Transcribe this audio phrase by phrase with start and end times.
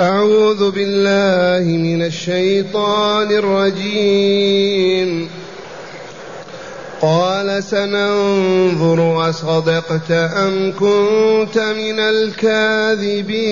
[0.00, 5.28] أعوذ بالله من الشيطان الرجيم.
[7.00, 13.44] قال سننظر أصدقت أم كنت من الكاذبين.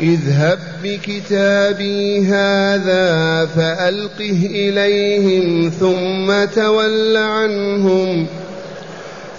[0.00, 8.26] اذهب بكتابي هذا فألقه إليهم ثم تول عنهم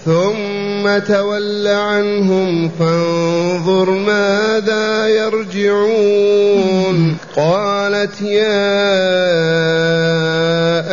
[0.06, 0.55] ثم
[0.86, 7.18] تول عنهم فانظر ماذا يرجعون.
[7.36, 8.86] قالت يا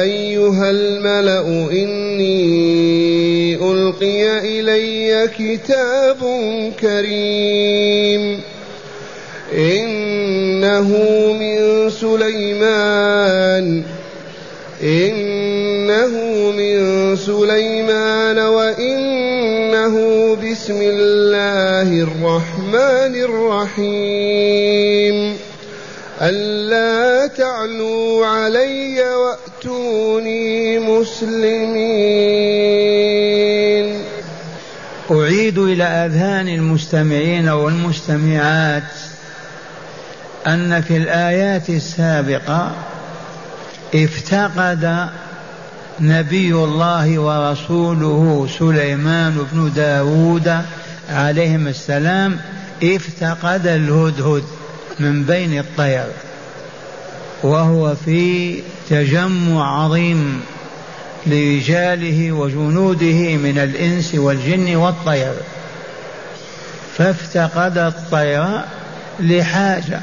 [0.01, 6.19] أيها الملأ إني ألقي إلي كتاب
[6.81, 8.41] كريم.
[9.55, 10.89] إنه
[11.41, 13.83] من سليمان.
[14.83, 16.11] إنه
[16.57, 18.39] من سليمان
[19.83, 23.15] وإنه بسم الله الرحمن
[23.75, 25.17] الرحيم.
[26.21, 31.83] ألا تعلوا علي وأتوني مسلمين.
[35.11, 38.83] أعيد إلى أذهان المستمعين والمستمعات
[40.47, 42.73] أن في الآيات السابقة
[43.95, 45.09] افتقد
[46.01, 50.63] نبي الله ورسوله سليمان بن داود
[51.11, 52.41] عليهم السلام
[52.83, 54.45] افتقد الهدهد
[55.01, 56.07] من بين الطير
[57.43, 60.41] وهو في تجمع عظيم
[61.27, 65.33] لرجاله وجنوده من الإنس والجن والطير.
[66.97, 68.61] فافتقد الطير
[69.21, 70.01] لحاجة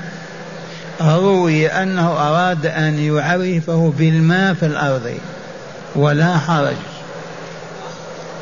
[1.01, 5.13] روي أنه أراد أن يعرفه بالماء في الأرض.
[5.95, 6.75] ولا حرج.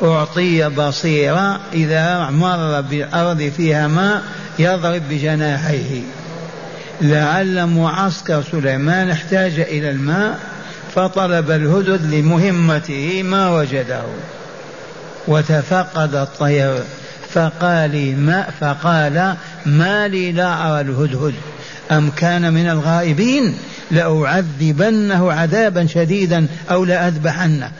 [0.02, 4.22] أعطي بصيرة إذا مر بالأرض فيها ماء
[4.58, 6.02] يضرب بجناحيه.
[7.00, 10.38] لعل معسكر سليمان احتاج إلى الماء
[10.94, 14.02] فطلب الهدد لمهمته ما وجده.
[15.28, 16.82] وتفقد الطير.
[17.30, 19.34] فقال ما فقال
[19.66, 21.34] ما لي لا أرى الهدهد.
[21.90, 23.58] أم كان من الغائبين؟
[23.90, 27.70] لأعذبنه عذابا شديدا أو لأذبحنه.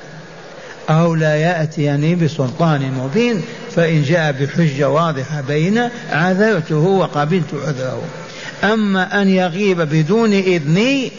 [0.90, 3.42] أو لا يأتيني بسلطان مبين
[3.76, 8.02] فإن جاء بحجة واضحة بين عذرته وقبلت عذره.
[8.64, 11.12] أما أن يغيب بدون إذني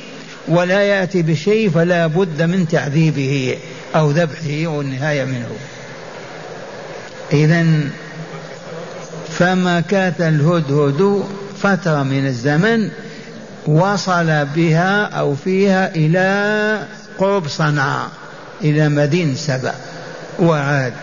[0.47, 3.57] ولا يأتي بشيء فلا بد من تعذيبه
[3.95, 5.49] أو ذبحه والنهاية منه.
[7.33, 7.65] إذا
[9.29, 11.23] فما كات الهدهد
[11.61, 12.89] فترة من الزمن
[13.69, 16.87] وصل بها أو فيها إلى
[17.17, 18.09] قرب صنعاء
[18.63, 19.73] إلى مدينة سبأ
[20.39, 20.93] وعاد.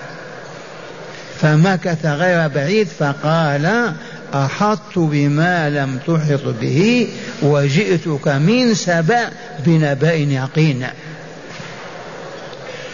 [1.40, 3.92] فمكث غير بعيد فقال
[4.34, 7.08] أحطت بما لم تحط به
[7.42, 9.28] وجئتك من سبأ
[9.66, 10.86] بنبأ يقين.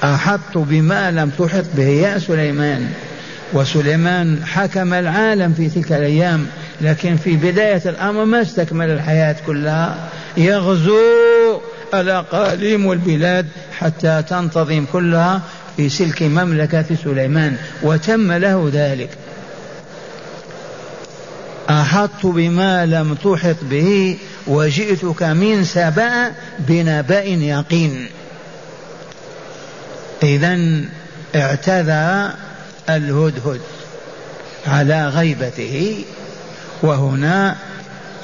[0.04, 2.88] أحطت بما لم تحط به يا سليمان.
[3.52, 6.46] وسليمان حكم العالم في تلك الأيام
[6.82, 11.60] لكن في بداية الأمر ما استكمل الحياة كلها يغزو
[11.94, 13.46] الأقاليم والبلاد
[13.78, 15.42] حتى تنتظم كلها
[15.76, 19.08] في سلك مملكة سليمان وتم له ذلك.
[21.70, 28.06] أحطت بما لم تحط به وجئتك من سبأ بنبأ يقين.
[30.22, 30.58] إذا
[31.34, 32.30] اعتذر
[32.88, 33.60] الهدهد
[34.66, 36.04] على غيبته.
[36.82, 37.56] وهنا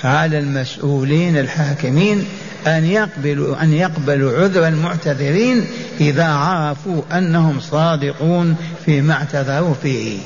[0.04, 2.24] على المسؤولين الحاكمين
[2.66, 5.64] أن يقبلوا أن يقبلوا عذر المعتذرين
[6.00, 10.18] إذا عرفوا أنهم صادقون فيما اعتذروا فيه.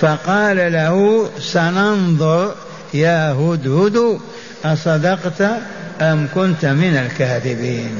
[0.00, 2.54] فقال له سننظر
[2.94, 4.18] يا هدهد
[4.64, 5.42] أصدقت
[6.00, 7.90] أم كنت من الكاذبين؟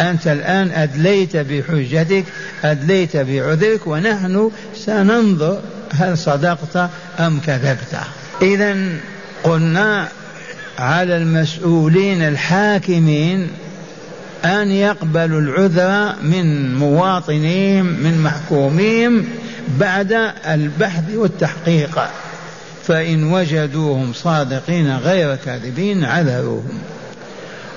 [0.00, 2.24] أنت الآن أدليت بحجتك
[2.64, 5.60] أدليت بعذرك ونحن سننظر
[5.92, 7.96] هل صدقت أم كذبت؟
[8.42, 8.76] إذا
[9.44, 10.08] قلنا
[10.78, 13.50] على المسؤولين الحاكمين
[14.44, 19.24] أن يقبلوا العذر من مواطنيهم من محكوميهم
[19.78, 22.00] بعد البحث والتحقيق.
[22.86, 26.78] فإن وجدوهم صادقين غير كاذبين عذروهم.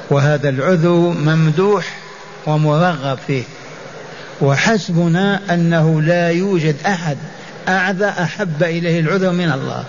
[0.10, 1.98] وهذا العذر ممدوح
[2.48, 3.44] ومرغب فيه.
[4.42, 7.18] وحسبنا أنه لا يوجد أحد
[7.68, 9.84] أعذى أحب إليه العذر من الله.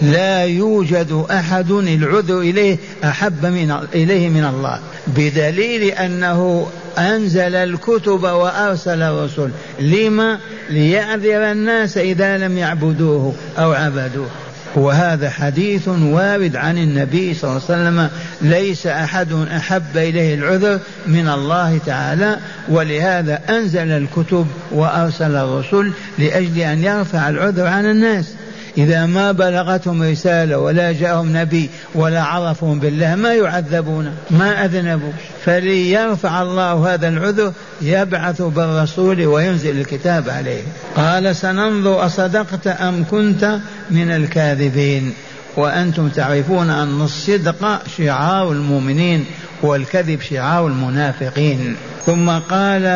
[0.00, 4.78] لا يوجد أحد العذر إليه أحب من إليه من الله.
[5.06, 6.66] بدليل أنه
[6.98, 9.50] أنزل الكتب وأرسل الرسل.
[9.80, 10.38] لما؟
[10.70, 14.28] ليعذر الناس إذا لم يعبدوه أو عبدوه.
[14.74, 18.08] وهذا حديث وارد عن النبي صلى الله عليه وسلم
[18.42, 22.36] ليس أحد أحب إليه العذر من الله تعالى
[22.68, 28.34] ولهذا أنزل الكتب وأرسل الرسل لأجل أن يرفع العذر عن الناس.
[28.78, 35.12] إذا ما بلغتهم رسالة ولا جاءهم نبي ولا عرفهم بالله ما يعذبون ما أذنبوا.
[35.44, 37.52] فليرفع الله هذا العذر
[37.82, 40.62] يبعث بالرسول وينزل الكتاب عليه.
[40.96, 43.58] قال سننظر أصدقت أم كنت
[43.90, 45.12] من الكاذبين؟
[45.56, 49.24] وأنتم تعرفون أن الصدق شعار المؤمنين
[49.62, 51.76] والكذب شعار المنافقين.
[52.06, 52.86] ثم قال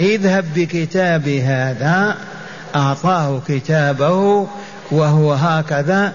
[0.00, 2.16] اذهب بكتابي هذا
[2.74, 4.46] أعطاه كتابه
[4.92, 6.12] وهو هكذا.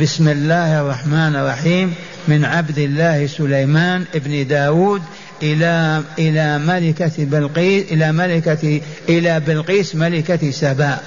[0.00, 1.94] بسم الله الرحمن الرحيم.
[2.28, 5.02] من عبد الله سليمان ابن داود
[5.42, 11.02] إلى إلى ملكة بلقيس إلى ملكة إلى بلقيس ملكة سباء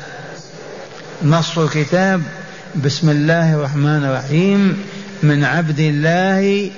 [1.24, 2.22] نص الكتاب.
[2.76, 4.84] بسم الله الرحمن الرحيم.
[5.24, 6.72] من عبد الله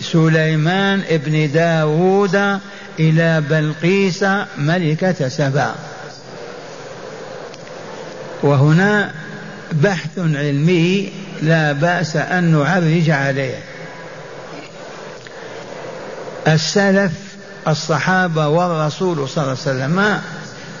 [0.00, 2.58] سليمان ابن داود
[3.00, 4.24] إلى بلقيس
[4.58, 5.74] ملكة سباء
[8.42, 9.10] وهنا
[9.72, 13.58] بحث علمي لا بأس أن نعرج عليه.
[16.48, 17.12] السلف
[17.68, 20.20] الصحابة والرسول صلى الله عليه وسلم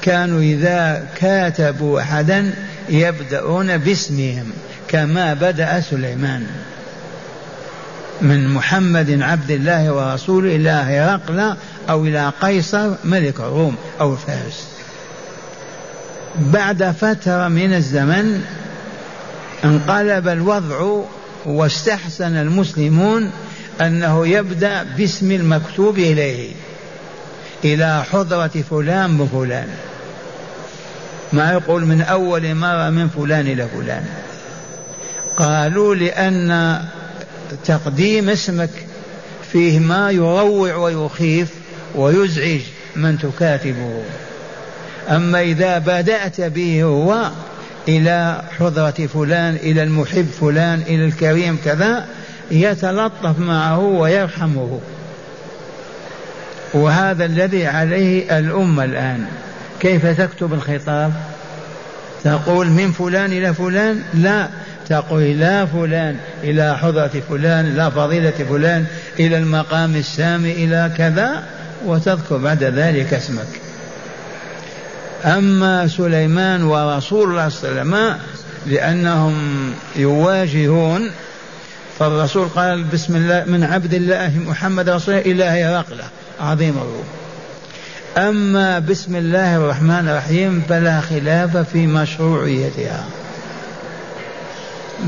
[0.02, 2.54] كانوا إذا كاتبوا احدا
[2.88, 4.52] يبدأون باسمهم
[4.88, 6.46] كما بدأ سليمان.
[8.20, 11.56] من محمد عبد الله ورسوله إلى هرقل
[11.90, 14.66] أو إلى قيصر ملك الروم أو فارس.
[16.38, 18.44] بعد فترة من الزمن
[19.64, 21.02] انقلب الوضع
[21.46, 23.30] واستحسن المسلمون
[23.80, 26.52] انه يبدا باسم المكتوب اليه
[27.64, 29.68] إلى حضره فلان وفلان
[31.32, 34.04] ما يقول من اول مرة من فلان إلى فلان.
[35.36, 36.78] قالوا لأن
[37.64, 38.70] تقديم اسمك
[39.52, 41.48] فيه ما يروع ويخيف
[41.94, 42.60] ويزعج
[42.96, 44.02] من تكاتبه.
[45.08, 47.30] أما إذا بدأت به هو
[47.88, 52.06] إلى حضرة فلان إلى المحب فلان إلى الكريم كذا
[52.50, 54.80] يتلطف معه ويرحمه.
[56.74, 59.24] وهذا الذي عليه الأمة الآن.
[59.80, 61.12] كيف تكتب الخطاب؟
[62.24, 64.48] تقول من فلان إلى فلان؟ لا.
[64.88, 68.84] تقول إلى فلان إلى حضرة فلان إلى فضيلة فلان
[69.20, 71.42] إلى المقام السامي إلى كذا.
[71.86, 73.61] وتذكر بعد ذلك اسمك.
[75.24, 78.18] أما سليمان ورسول الله صلى الله عليه وسلم
[78.66, 79.34] لأنهم
[79.96, 81.10] يواجهون
[81.98, 86.04] فالرسول قال بسم الله من عبد الله محمد رسول الله إلى هرقلة
[86.40, 87.06] عظيم الروح.
[88.28, 93.04] أما بسم الله الرحمن الرحيم فلا خلاف في مشروعيتها.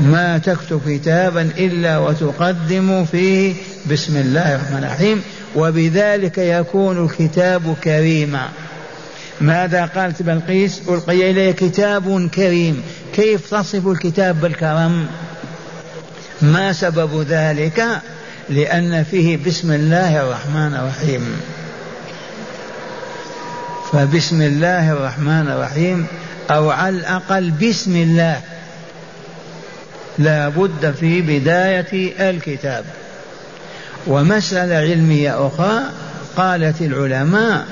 [0.01, 3.53] ما تكتب كتابا إلا وتقدم فيه
[3.91, 5.21] بسم الله الرحمن الرحيم
[5.55, 8.49] وبذلك يكون الكتاب كريما.
[9.41, 12.83] ماذا قالت بلقيس؟ ألقي إلي كتاب كريم.
[13.13, 15.07] كيف تصف الكتاب بالكرم؟
[16.41, 17.83] ما سبب ذلك؟
[18.49, 21.41] لأن فيه بسم الله الرحمن الرحيم.
[23.91, 26.07] فبسم الله الرحمن الرحيم
[26.51, 28.41] أو على الأقل بسم الله.
[30.17, 32.85] لا بد في بداية الكتاب.
[34.07, 35.79] ومسألة علمية أخرى
[36.37, 37.65] قالت العلماء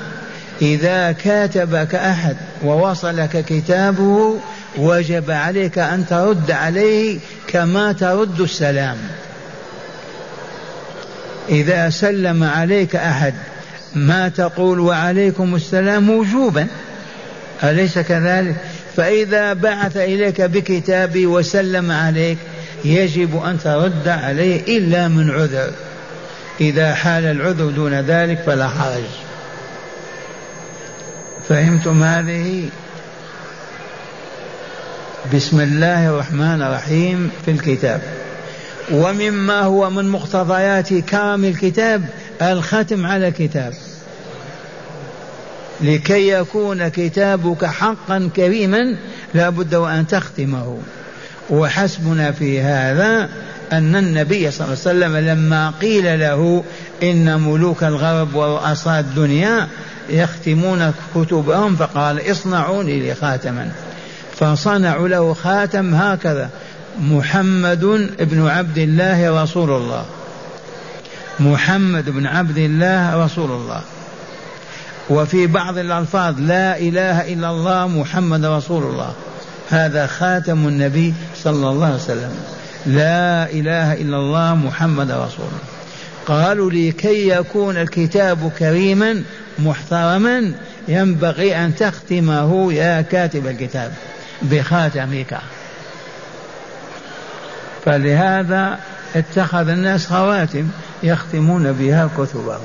[0.62, 4.38] إذا كاتبك أحد ووصلك كتابه
[4.78, 8.96] وجب عليك أن ترد عليه كما ترد السلام.
[11.48, 13.34] إذا سلم عليك أحد
[13.94, 16.66] ما تقول وعليكم السلام وجوبا؟
[17.62, 18.56] أليس كذلك؟
[18.96, 22.38] فإذا بعث إليك بكتابي وسلم عليك
[22.84, 25.70] يجب أن ترد عليه إلا من عذر.
[26.60, 29.23] إذا حال العذر دون ذلك فلا حرج.
[31.48, 32.68] فهمتم هذه؟
[35.34, 38.00] بسم الله الرحمن الرحيم في الكتاب.
[38.92, 42.04] ومما هو من مقتضيات كرم الكتاب
[42.42, 43.74] الختم على الكتاب.
[45.80, 48.96] لكي يكون كتابك حقا كريما
[49.34, 50.78] لا بد وأن تختمه.
[51.50, 53.28] وحسبنا في هذا
[53.72, 56.64] أن النبي صلى الله عليه وسلم لما قيل له
[57.02, 59.68] إن ملوك الغرب ورؤساء الدنيا
[60.08, 63.70] يختمون كتبهم فقال اصنعوا لي خاتما
[64.36, 66.50] فصنعوا له خاتم هكذا.
[67.00, 67.84] محمد
[68.18, 70.04] بن عبد الله رسول الله.
[71.40, 73.80] محمد بن عبد الله رسول الله.
[75.10, 79.12] وفي بعض الألفاظ لا إله إلا الله محمد رسول الله.
[79.70, 82.34] هذا خاتم النبي صلى الله عليه وسلم.
[82.86, 85.73] لا إله إلا الله محمد رسول الله.
[86.26, 89.22] قالوا لكي يكون الكتاب كريما
[89.58, 90.52] محترما
[90.88, 93.92] ينبغي أن تختمه يا كاتب الكتاب
[94.42, 95.38] بخاتمك
[97.84, 98.78] فلهذا
[99.16, 100.68] اتخذ الناس خواتم
[101.02, 102.60] يختمون بها كتبهم.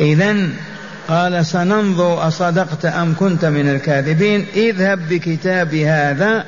[0.00, 0.36] إذا
[1.08, 6.44] قال سننظر أصدقت أم كنت من الكاذبين؟ اذهب بكتابي هذا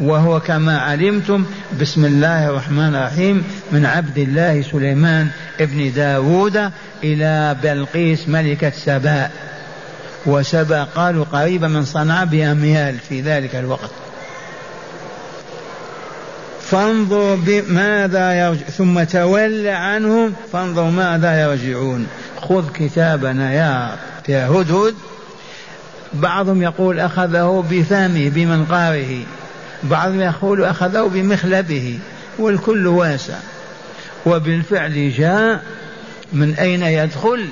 [0.00, 1.44] وهو كما علمتم
[1.80, 5.28] بسم الله الرحمن الرحيم من عبد الله سليمان
[5.60, 6.70] ابن داود
[7.04, 9.30] إلى بلقيس ملكة سباء
[10.26, 13.90] وسبا قالوا قريبة من صنعاء بأميال في ذلك الوقت.
[16.60, 22.06] فانظر بماذا يرجع ثم تول عنهم فانظر ماذا يرجعون.
[22.40, 23.96] خذ كتابنا يا
[24.28, 24.94] يا هدهد.
[26.14, 29.24] بعضهم يقول أخذه بفمه بمنقاره.
[29.84, 31.98] بعضهم يقول أخذه بمخلبه
[32.38, 33.38] والكل واسع.
[34.26, 35.62] وبالفعل جاء
[36.32, 37.48] من أين يدخل؟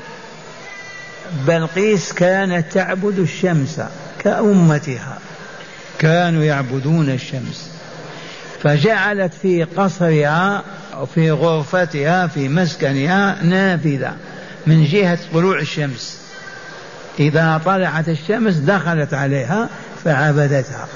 [1.46, 3.80] بلقيس كانت تعبد الشمس
[4.18, 5.18] كأمتها.
[5.98, 7.70] كانوا يعبدون الشمس.
[8.62, 10.62] فجعلت في قصرها
[11.14, 14.16] في غرفتها في مسكنها نافذة
[14.66, 16.18] من جهة طلوع الشمس.
[17.18, 19.68] إذا طلعت الشمس دخلت عليها
[20.04, 20.88] فعبدتها.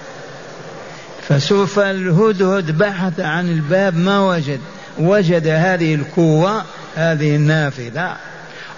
[1.28, 4.60] فسوف الهدهد بحث عن الباب ما وجد.
[4.98, 6.64] وجد هذه الكوة
[6.96, 8.16] هذه النافذة.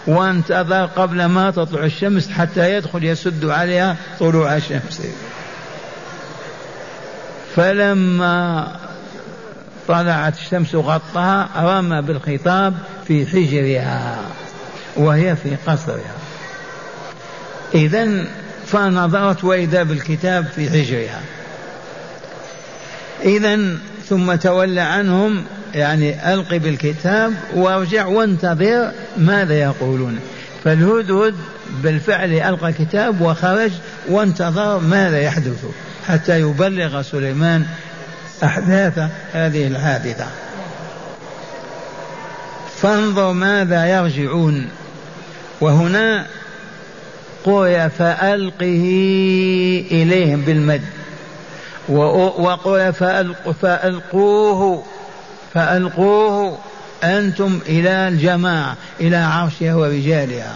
[0.07, 5.03] وانتظر قبل ما تطلع الشمس حتى يدخل يسد عليها طلوع الشمس.
[7.57, 8.67] فلما
[9.89, 12.75] طلعت الشمس غطاها رمى بالخطاب
[13.07, 14.17] في حجرها
[14.97, 16.15] وهي في قصرها.
[17.75, 18.25] إذا
[18.67, 21.21] فنظرت وإذا بالكتاب في حجرها.
[23.25, 23.59] إذا
[24.09, 25.45] ثم تولى عنهم
[25.75, 30.19] يعني ألق بالكتاب وارجع وانتظر ماذا يقولون.
[30.65, 31.35] فالهدهد
[31.83, 33.71] بالفعل ألقى الكتاب وخرج
[34.09, 35.65] وانتظر ماذا يحدث
[36.09, 37.67] حتى يبلغ سليمان
[38.45, 38.99] أحداث
[39.33, 40.27] هذه الحادثة.
[42.83, 44.69] فانظر ماذا يرجعون.
[45.61, 46.27] وهنا
[47.45, 48.85] قوي فألقه
[49.91, 50.98] إليهم بالمد.
[51.89, 52.93] وقل
[53.63, 54.83] فألقوه
[55.55, 56.59] فألقوه
[57.05, 60.55] أنتم إلى الجماعة إلى عرشها ورجالها.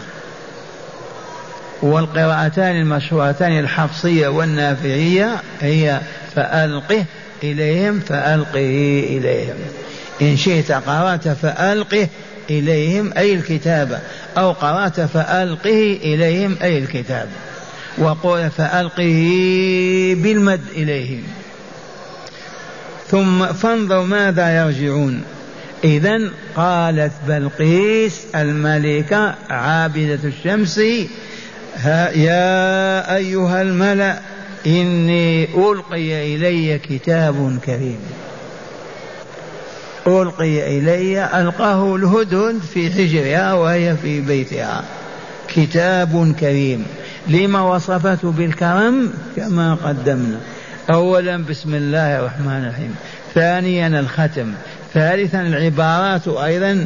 [1.81, 6.01] والقراءتان المشهورتان الحفصية والنافعية هي
[6.35, 7.05] فألقه
[7.43, 9.55] إليهم فألقه إليهم.
[10.21, 12.07] إن شئت قرأت فألقه
[12.49, 14.01] إليهم أي الكتاب.
[14.37, 17.27] أو قرأت فألقه إليهم أي الكتاب.
[17.97, 19.21] وقول فألقه
[20.17, 21.23] بالمد إليهم.
[23.07, 25.23] ثم فانظر ماذا يرجعون.
[25.83, 26.19] إذا
[26.55, 30.77] قالت بلقيس الملكة عابدة الشمس
[32.15, 34.19] يا أيها الملأ
[34.67, 37.99] إني ألقي إلي كتاب كريم.
[40.07, 44.83] ألقي إلي ألقاه الهدهد في حجرها وهي في بيتها.
[45.47, 46.85] كتاب كريم.
[47.27, 50.37] لما وصفته بالكرم كما قدمنا.
[50.89, 52.95] أولا بسم الله الرحمن الرحيم.
[53.33, 54.53] ثانيا الختم.
[54.93, 56.85] ثالثا العبارات أيضا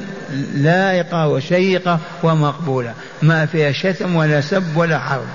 [0.56, 2.94] لائقة وشيقة ومقبولة.
[3.22, 5.28] ما فيها شتم ولا سب ولا حرب.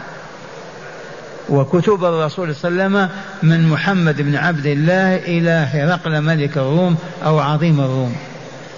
[1.49, 3.09] وكتب الرسول صلى الله عليه وسلم
[3.42, 8.16] من محمد بن عبد الله إلى هرقل ملك الروم أو عظيم الروم.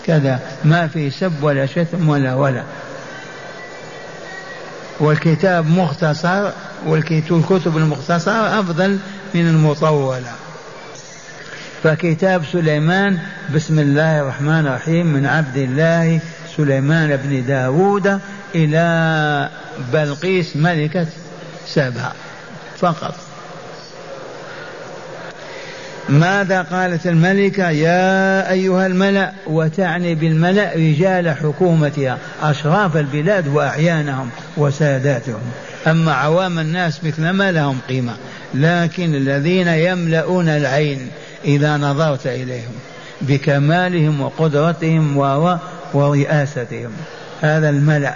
[0.07, 0.41] كذا.
[0.65, 2.63] ما في سب ولا شتم ولا ولا.
[5.05, 6.51] والكتاب مختصر
[6.87, 8.99] والكتب المختصرة أفضل
[9.35, 10.33] من المطولة.
[11.83, 13.19] فكتاب سليمان
[13.55, 16.21] بسم الله الرحمن الرحيم من عبد الله
[16.57, 18.21] سليمان بن داود
[18.55, 19.49] إلى
[19.93, 21.07] بلقيس ملكة
[21.67, 22.13] سبع.
[22.79, 23.15] فقط.
[26.09, 35.41] ماذا قالت الملكة؟ يا أيها الملأ وتعني بالملأ رجال حكومتها أشراف البلاد وأعيانهم وساداتهم.
[35.87, 38.17] أما عوام الناس مثل ما لهم قيمة.
[38.55, 41.09] لكن الذين يملؤون العين
[41.45, 42.75] إذا نظرت إليهم
[43.21, 45.17] بكمالهم وقدرتهم
[45.95, 46.91] ورئاستهم.
[47.41, 48.15] هذا الملأ.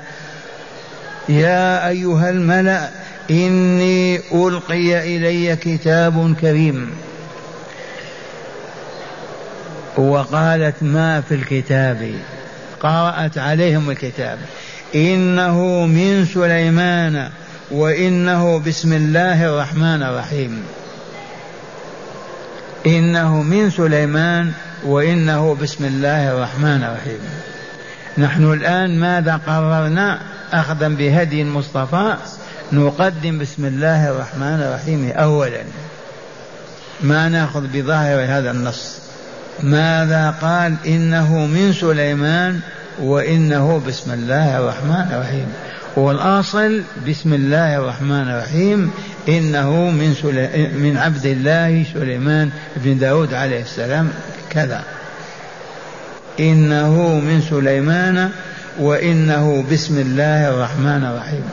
[1.28, 2.88] يا أيها الملأ
[3.30, 6.90] إني ألقي إلي كتاب كريم.
[9.98, 12.12] وقالت ما في الكتاب.
[12.80, 14.38] قرأت عليهم الكتاب.
[14.94, 17.28] إنه من سليمان
[17.70, 20.62] وإنه بسم الله الرحمن الرحيم.
[22.86, 24.52] إنه من سليمان
[24.84, 27.20] وإنه بسم الله الرحمن الرحيم.
[28.18, 30.18] نحن الآن ماذا قررنا؟
[30.52, 32.16] أخذا بهدي المصطفى
[32.72, 35.62] نقدم بسم الله الرحمن الرحيم أولا.
[37.00, 39.07] ما نأخذ بظاهر هذا النص؟
[39.62, 42.60] ماذا قال؟ إنه من سليمان
[42.98, 45.46] وإنه بسم الله الرحمن الرحيم.
[45.96, 48.90] والأصل بسم الله الرحمن الرحيم
[49.28, 50.14] إنه من,
[50.82, 54.10] من عبد الله سليمان بن داود عليه السلام.
[54.50, 54.82] كذا.
[56.40, 58.30] إنه من سليمان
[58.78, 61.44] وإنه بسم الله الرحمن الرحيم.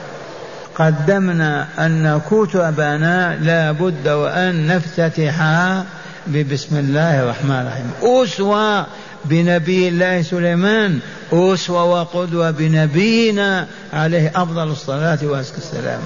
[0.76, 5.86] قدمنا أن كتبنا لا بد وأن نفتتحها
[6.28, 7.92] ببسم الله الرحمن الرحيم.
[8.04, 8.86] أسوة
[9.26, 11.00] بنبي الله سليمان
[11.34, 16.02] أسوة وقدوة بنبينا عليه أفضل الصلاة وأزكى السلام.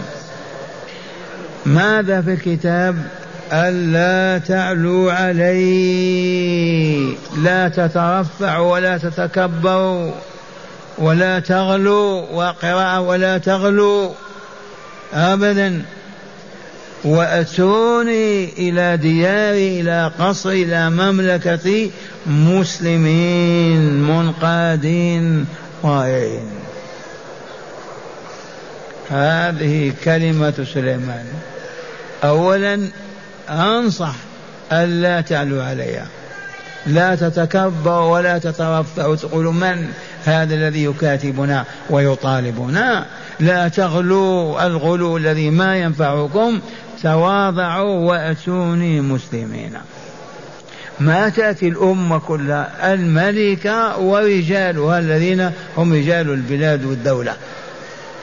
[1.65, 2.95] ماذا في الكتاب؟
[3.53, 6.59] ألا تعلوا علي.
[7.38, 10.11] لا تترفعوا ولا تتكبروا
[10.97, 14.11] ولا تغلوا وقراءة ولا تغلوا
[15.13, 15.81] أبدا.
[17.03, 21.91] وأتوني إلى دياري إلى قصري إلى مملكتي
[22.27, 25.45] مسلمين منقادين
[25.83, 26.49] طائعين.
[29.09, 31.25] هذه كلمة سليمان.
[32.23, 32.89] أولا
[33.49, 34.15] أنصح
[34.71, 36.03] ألا تعلوا علي
[36.87, 39.87] لا تتكبر ولا تترفع وتقول من
[40.25, 43.05] هذا الذي يكاتبنا ويطالبنا.
[43.39, 46.59] لا تغلوا الغلو الذي ما ينفعكم
[47.03, 49.73] تواضعوا وأتوني مسلمين.
[50.99, 57.33] ما تأتي الأمة كلها الملكة ورجالها الذين هم رجال البلاد والدولة.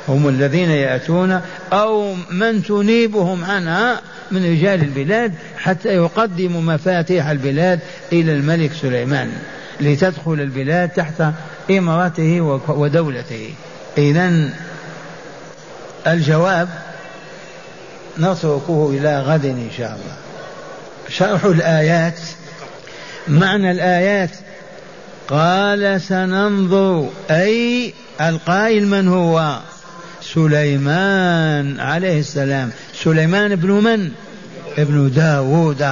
[0.08, 1.40] هم الذين يأتون
[1.72, 4.00] أو من تنيبهم عنها
[4.30, 7.80] من رجال البلاد حتى يقدموا مفاتيح البلاد
[8.12, 9.32] إلى الملك سليمان.
[9.80, 11.22] لتدخل البلاد تحت
[11.70, 13.54] امرته ودولته.
[13.98, 14.50] اذا
[16.06, 16.68] الجواب
[18.18, 20.16] نتركه إلى غد إن شاء الله.
[21.08, 22.20] شرح الآيات.
[23.28, 24.30] معنى الآيات.
[25.28, 27.08] قال سننظر.
[27.30, 29.58] أي القائل من هو؟
[30.22, 32.70] سليمان عليه السلام.
[32.94, 34.10] سليمان ابن من؟
[34.78, 35.82] ابن داود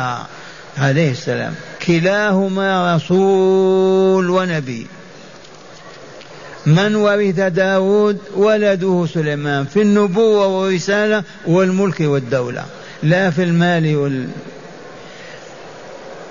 [0.78, 1.54] عليه السلام.
[1.86, 4.86] كلاهما رسول ونبي.
[6.66, 12.64] من ورث داود ولده سليمان في النبوة والرسالة والملك والدولة
[13.02, 14.28] لا في المال وال.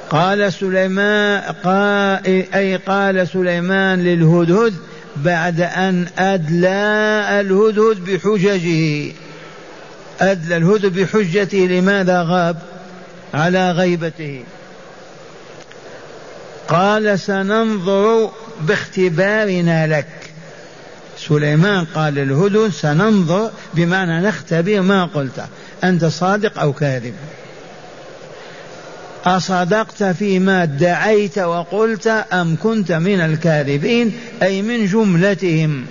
[0.10, 4.74] قال سليمان قال أي قال سليمان للهدهد
[5.16, 9.12] بعد أن أدلى الهدهد بحججه.
[10.22, 12.58] أدلى الهدهد بحجته لماذا غاب؟
[13.34, 14.44] على غيبته.
[16.68, 18.30] قال سننظر
[18.62, 20.08] باختبارنا لك.
[21.18, 25.46] سليمان قال للهدهد سننظر بمعنى نختبر ما قلت
[25.84, 27.14] أنت صادق أو كاذب.
[29.26, 35.86] أصدقت فيما ادعيت وقلت أم كنت من الكاذبين؟ أي من جملتهم.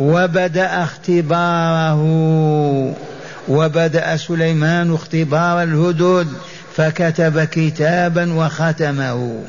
[0.00, 2.02] وبدأ اختباره.
[3.48, 6.28] وبدأ سليمان اختبار الهدود
[6.76, 9.42] فكتب كتابا وختمه.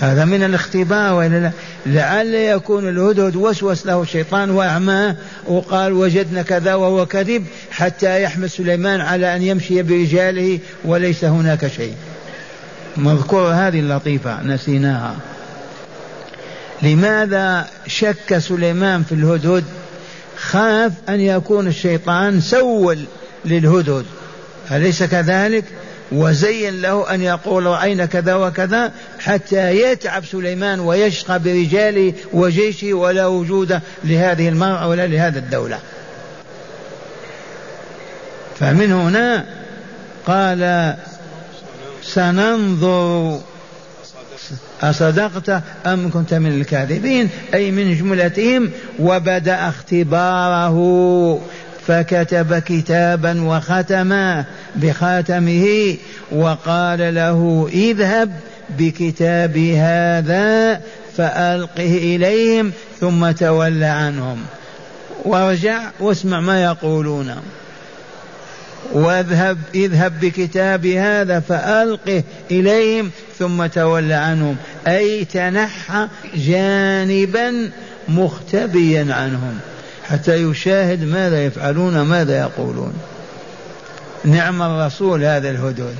[0.00, 1.50] هذا من الاختبار وإلا لا
[1.86, 9.00] لعل يكون الهدهد وسوس له الشيطان وأعماه وقال وجدنا كذا وهو كذب حتى يحمل سليمان
[9.00, 11.94] على أن يمشي برجاله وليس هناك شيء.
[12.96, 15.16] مذكور هذه اللطيفة نسيناها.
[16.82, 19.64] لماذا شك سليمان في الهدهد؟
[20.36, 22.98] خاف أن يكون الشيطان سول
[23.44, 24.04] للهدهد.
[24.72, 25.64] أليس كذلك؟
[26.12, 33.80] وزين له أن يقول رأينا كذا وكذا حتى يتعب سليمان ويشقى برجاله وجيشه ولا وجود
[34.04, 35.78] لهذه المرأة ولا لهذا الدولة.
[38.60, 39.44] فمن هنا
[40.26, 40.94] قال
[42.02, 43.40] سننظر
[44.82, 50.78] أصدقت أم كنت من الكاذبين؟ أي من جملتهم وبدأ اختباره.
[51.88, 54.44] فكتب كتابا وختمه
[54.76, 55.96] بخاتمه
[56.32, 58.32] وقال له اذهب
[58.78, 60.80] بكتابي هذا
[61.16, 64.38] فألقه إليهم ثم تول عنهم.
[65.24, 67.34] وارجع واسمع ما يقولون.
[68.92, 74.56] واذهب اذهب بكتابي هذا فألقه إليهم ثم تول عنهم.
[74.86, 77.70] أي تنحى جانبا
[78.08, 79.60] مختبيا عنهم.
[80.10, 82.92] حتى يشاهد ماذا يفعلون ماذا يقولون.
[84.24, 85.96] نعم الرسول هذا الهدود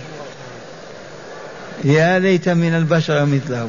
[1.85, 3.68] يا ليت من البشر مثله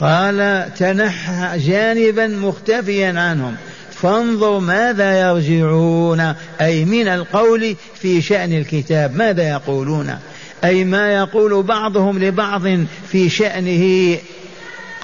[0.00, 3.56] قال تنحى جانبا مختفيا عنهم.
[3.90, 6.34] فانظر ماذا يرجعون.
[6.60, 10.18] أي من القول في شأن الكتاب ماذا يقولون.
[10.64, 12.62] أي ما يقول بعضهم لبعض
[13.08, 14.16] في شأنه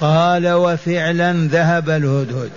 [0.01, 2.49] قال وفعلا ذهب الهدهد.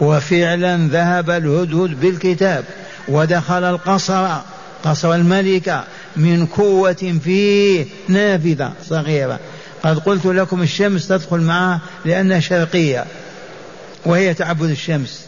[0.00, 2.64] وفعلا ذهب الهدهد بالكتاب.
[3.08, 4.28] ودخل القصر
[4.84, 5.84] قصر الملكة
[6.16, 9.38] من قوة فيه نافذة صغيرة.
[9.82, 13.04] قد قلت لكم الشمس تدخل معها لأنها شرقية
[14.04, 15.24] وهي تعبد الشمس.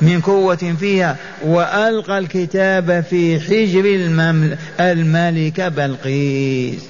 [0.00, 3.84] من قوة فيها وألقى الكتاب في حجر
[4.80, 6.80] الملكة بلقيس.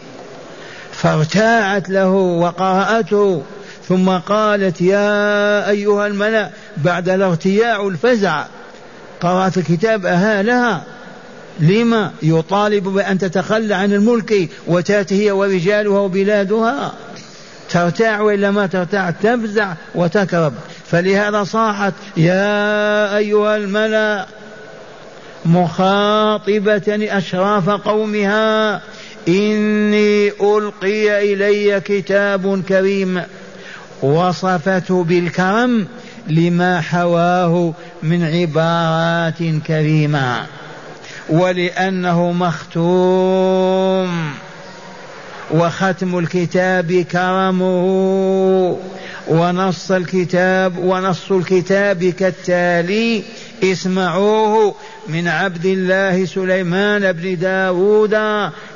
[1.04, 3.42] فارتاعت له وقرأته
[3.88, 8.44] ثم قالت يا أيها الملأ بعد الارتياع الفزع
[9.20, 10.82] قرأت الكتاب أها لها
[11.60, 16.92] لما يطالب بأن تتخلى عن الملك وتأتي هي ورجالها وبلادها؟
[17.70, 20.52] ترتاع وإلا ما ترتاع؟ تفزع وتكرب.
[20.86, 24.26] فلهذا صاحت يا أيها الملأ
[25.46, 28.80] مخاطبة أشراف قومها
[29.28, 33.22] إني ألقي إلي كتاب كريم
[34.02, 35.86] وصفته بالكرم
[36.28, 40.46] لما حواه من عبارات كريمة
[41.28, 44.10] ولأنه مختوم
[45.50, 48.78] وختم الكتاب كرمه
[49.28, 53.22] ونص الكتاب ونص الكتاب كالتالي
[53.72, 54.74] اسمعوه
[55.08, 58.14] من عبد الله سليمان بن داود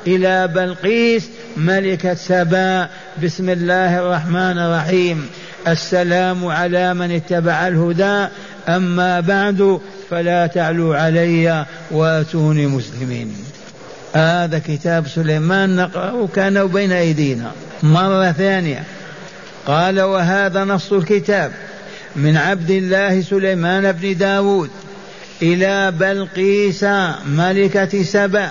[0.07, 2.89] إلى بلقيس ملكة سبا
[3.23, 5.29] بسم الله الرحمن الرحيم.
[5.67, 8.27] السلام على من اتبع الهدى.
[8.67, 13.35] أما بعد فلا تعلوا علي واتوني مسلمين.
[14.13, 17.51] هذا كتاب سليمان نقرأه كان بين أيدينا.
[17.83, 18.83] مرة ثانية.
[19.65, 21.51] قال وهذا نص الكتاب.
[22.15, 24.69] من عبد الله سليمان بن داود
[25.41, 26.83] إلى بلقيس
[27.27, 28.49] ملكة سبأ.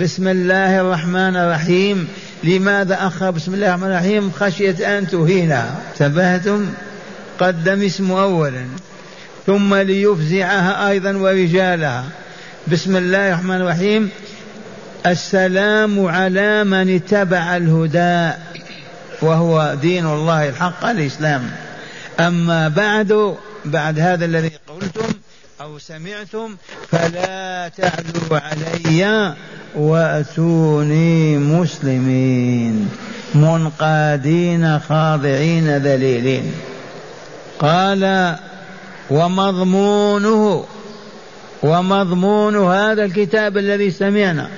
[0.00, 2.08] بسم الله الرحمن الرحيم.
[2.44, 5.74] لماذا أخر بسم الله الرحمن الرحيم؟ خشية أن تهينها.
[5.98, 6.66] تبهتم
[7.40, 8.64] قدم اسمه أولا.
[9.46, 12.04] ثم ليفزعها أيضا ورجالها.
[12.72, 14.10] بسم الله الرحمن الرحيم.
[15.06, 18.36] السلام على من اتبع الهدى.
[19.22, 21.50] وهو دين الله الحق الإسلام.
[22.20, 25.14] أما بعد بعد هذا الذي قلتم
[25.60, 26.56] أو سمعتم
[26.90, 29.34] فلا تعلوا علي
[29.74, 32.88] وأتوني مسلمين
[33.34, 36.52] منقادين خاضعين ذليلين.
[37.58, 38.36] قال
[39.10, 40.64] ومضمونه
[41.62, 44.48] ومضمون هذا الكتاب الذي سمعنا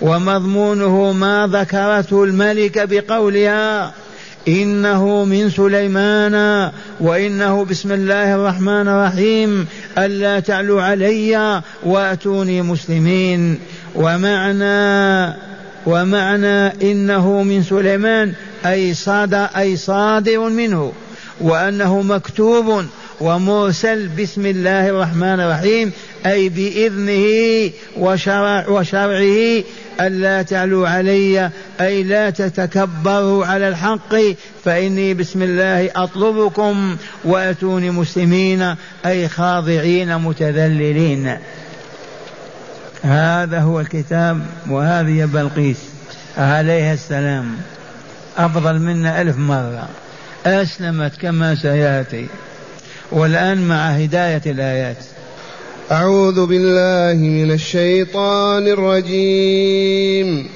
[0.00, 3.92] ومضمونه ما ذكرته الملكة بقولها
[4.48, 9.66] إنه من سليمان وإنه بسم الله الرحمن الرحيم
[9.98, 13.58] ألا تعلوا علي وأتوني مسلمين.
[13.94, 15.34] ومعنى
[15.86, 18.32] ومعنى إنه من سليمان
[18.66, 20.92] أي صادر أي صادر منه
[21.40, 22.84] وأنه مكتوب
[23.20, 25.92] ومرسل بسم الله الرحمن الرحيم
[26.26, 29.62] أي بإذنه وشرع وشرعه
[30.00, 31.50] ألا تعلوا علي
[31.80, 34.14] أي لا تتكبروا على الحق
[34.64, 38.74] فإني بسم الله أطلبكم وأتوني مسلمين
[39.06, 41.36] أي خاضعين متذللين.
[43.02, 45.78] هذا هو الكتاب وهذه بلقيس
[46.38, 47.56] عليها السلام.
[48.36, 49.88] أفضل منا ألف مرة.
[50.46, 52.26] أسلمت كما سيأتي.
[53.14, 54.96] والآن مع هداية الآيات.
[55.92, 60.46] أعوذ بالله من الشيطان الرجيم.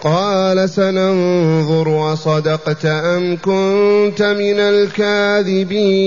[0.00, 6.00] قال سننظر وصدقت أم كنت من الكاذبين.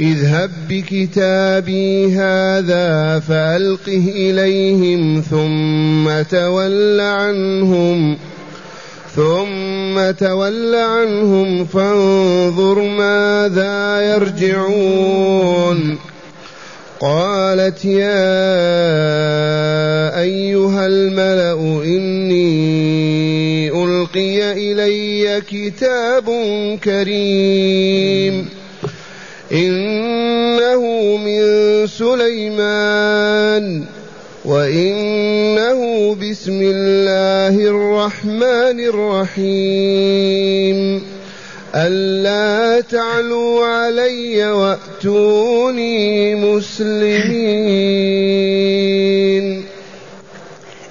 [0.00, 8.18] اذهب بكتابي هذا فألقه إليهم ثم تول عنهم.
[9.16, 15.98] ثم تول عنهم فانظر ماذا يرجعون.
[17.00, 18.30] قالت يا
[20.20, 26.24] أيها الملأ إني ألقي إلي كتاب
[26.84, 28.48] كريم.
[29.52, 30.82] إنه
[31.16, 31.42] من
[31.86, 33.84] سليمان.
[34.44, 38.80] وإنه بسم الله الرحمن
[39.40, 40.78] الرحيم
[41.74, 47.62] ألا تعلوا علي وأتوني مسلمين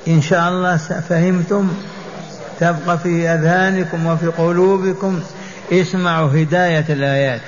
[0.08, 1.68] إن شاء الله فهمتم
[2.60, 5.20] تبقى في أذهانكم وفي قلوبكم
[5.72, 7.42] اسمعوا هداية الآيات.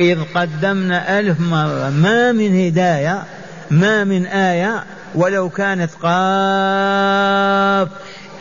[0.00, 3.22] إذ قدمنا ألف مرة ما من هداية
[3.70, 7.88] ما من آية ولو كانت قاف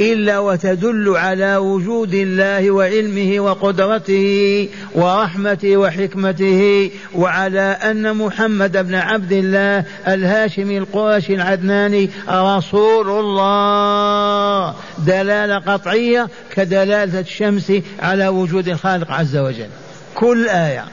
[0.02, 9.84] إلا وتدل على وجود الله وعلمه وقدرته ورحمته وحكمته وعلى أن محمد بن عبد الله
[10.08, 14.76] الهاشمي القرشي العدناني رسول الله.
[14.98, 19.70] دلالة قطعية كدلالة الشمس على وجود الخالق عز وجل.
[20.16, 20.86] كل آية.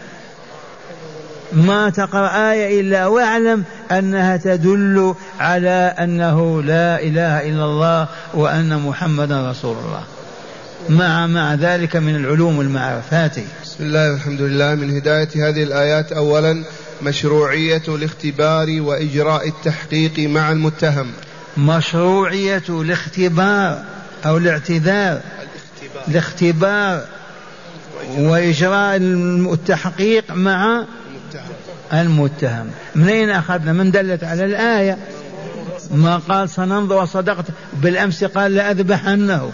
[1.54, 9.50] ما تقرأ آية إلا واعلم أنها تدل على أنه لا إله إلا الله وأن محمدا
[9.50, 10.02] رسول الله.
[10.88, 14.74] مع مع ذلك من العلوم والمعرفات بسم الله والحمد لله.
[14.74, 16.64] من هداية هذه الآيات أولا
[17.02, 21.10] مشروعية الاختبار وإجراء التحقيق مع المتهم.
[21.56, 23.82] مشروعية الاختبار
[24.26, 25.20] أو الاعتذار.
[26.08, 27.04] الاختبار.
[28.18, 28.96] وإجراء
[29.52, 30.84] التحقيق مع
[32.00, 32.70] المتهم.
[32.94, 34.98] منين أخذنا؟ من دلت على الآية.
[35.90, 39.52] ما قال سننظر وصدقت بالأمس قال لأذبحنه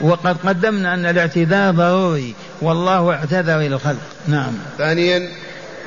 [0.00, 2.34] وقد قدمنا أن الاعتذار ضروري.
[2.62, 4.02] والله اعتذر إلى الخلق.
[4.28, 4.52] نعم.
[4.78, 5.28] ثانيا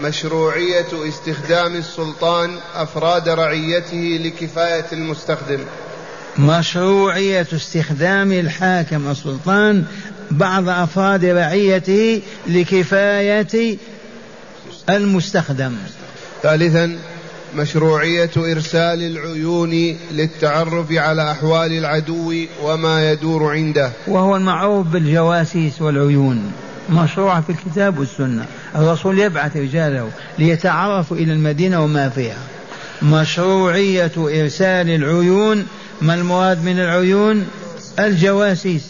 [0.02, 5.60] مشروعية استخدام السلطان أفراد رعيته لكفاية المستخدم.
[6.40, 9.84] مشروعية استخدام الحاكم السلطان
[10.32, 13.78] بعض أفراد رعيته لكفاية
[14.90, 15.74] المستخدم.
[16.44, 16.98] ثالثا
[17.56, 23.92] مشروعية إرسال العيون للتعرف على أحوال العدو وما يدور عنده.
[24.08, 26.52] وهو المعروف بالجواسيس والعيون.
[26.90, 28.46] مشروع في الكتاب والسنة.
[28.76, 32.38] الرسول يبعث رجاله ليتعرفوا إلى المدينة وما فيها.
[33.02, 35.68] مشروعية إرسال العيون.
[36.02, 37.48] ما المراد من العيون؟
[38.00, 38.84] الجواسيس.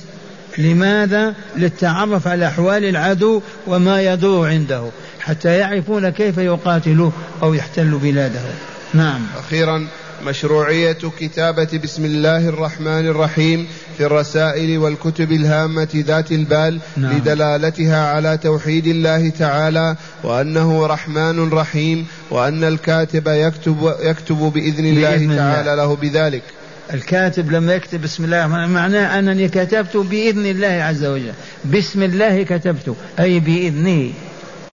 [0.58, 4.90] لماذا؟ للتعرف على أحوال العدو وما يدور عنده.
[5.26, 7.12] حتى يعرفون كيف يقاتلوه
[7.44, 8.40] أو يحتلوا بلاده.
[8.94, 9.22] نعم.
[9.38, 9.88] أخيرا
[10.26, 17.18] مشروعية كتابة بسم الله الرحمن الرحيم في الرسائل والكتب الهامة ذات البال نعم.
[17.18, 25.36] لدلالتها على توحيد الله تعالى وأنه رحمن رحيم وأن الكاتب يكتب يكتب بإذن الله بإذن
[25.38, 25.76] تعالى الله.
[25.76, 26.44] له بذلك.
[26.94, 31.34] الكاتب لما يكتب بسم الله معناه أنني كتبت بإذن الله عز وجل.
[31.74, 34.12] بسم الله كتبت أي بإذنه